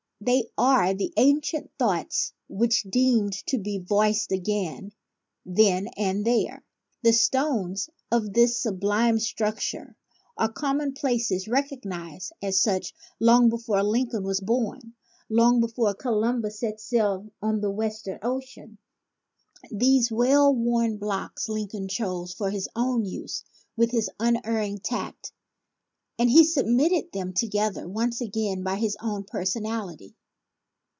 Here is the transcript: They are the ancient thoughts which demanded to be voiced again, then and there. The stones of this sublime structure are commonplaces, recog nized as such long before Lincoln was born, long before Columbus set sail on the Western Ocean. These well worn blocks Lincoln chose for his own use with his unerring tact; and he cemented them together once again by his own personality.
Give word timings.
They 0.23 0.43
are 0.55 0.93
the 0.93 1.11
ancient 1.17 1.71
thoughts 1.79 2.31
which 2.47 2.83
demanded 2.83 3.41
to 3.47 3.57
be 3.57 3.79
voiced 3.79 4.31
again, 4.31 4.91
then 5.47 5.87
and 5.97 6.23
there. 6.23 6.63
The 7.01 7.11
stones 7.11 7.89
of 8.11 8.31
this 8.33 8.59
sublime 8.61 9.17
structure 9.17 9.95
are 10.37 10.51
commonplaces, 10.51 11.47
recog 11.47 11.81
nized 11.85 12.33
as 12.39 12.59
such 12.61 12.93
long 13.19 13.49
before 13.49 13.81
Lincoln 13.81 14.21
was 14.23 14.41
born, 14.41 14.93
long 15.27 15.59
before 15.59 15.95
Columbus 15.95 16.59
set 16.59 16.79
sail 16.79 17.31
on 17.41 17.61
the 17.61 17.71
Western 17.71 18.19
Ocean. 18.21 18.77
These 19.71 20.11
well 20.11 20.53
worn 20.53 20.97
blocks 20.97 21.49
Lincoln 21.49 21.87
chose 21.87 22.31
for 22.31 22.51
his 22.51 22.69
own 22.75 23.05
use 23.05 23.43
with 23.75 23.89
his 23.89 24.07
unerring 24.19 24.81
tact; 24.81 25.33
and 26.19 26.29
he 26.29 26.43
cemented 26.43 27.11
them 27.13 27.33
together 27.33 27.87
once 27.87 28.21
again 28.21 28.61
by 28.61 28.75
his 28.75 28.95
own 28.99 29.23
personality. 29.23 30.13